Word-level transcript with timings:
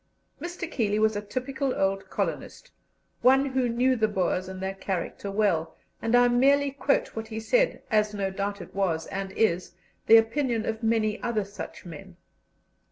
Mr. 0.41 0.67
Keeley 0.71 0.97
was 0.97 1.15
a 1.15 1.21
typical 1.21 1.75
old 1.75 2.09
colonist, 2.09 2.71
one 3.21 3.45
who 3.45 3.69
knew 3.69 3.95
the 3.95 4.07
Boers 4.07 4.47
and 4.47 4.59
their 4.59 4.73
character 4.73 5.29
well, 5.29 5.75
and 6.01 6.15
I 6.15 6.27
merely 6.27 6.71
quote 6.71 7.15
what 7.15 7.27
he 7.27 7.39
said, 7.39 7.83
as 7.91 8.11
no 8.11 8.31
doubt 8.31 8.61
it 8.61 8.73
was, 8.73 9.05
and 9.05 9.31
is, 9.33 9.73
the 10.07 10.17
opinion 10.17 10.65
of 10.65 10.81
many 10.81 11.21
other 11.21 11.45
such 11.45 11.85
men. 11.85 12.17